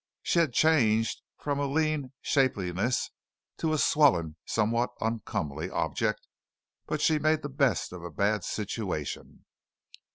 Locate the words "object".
5.69-6.25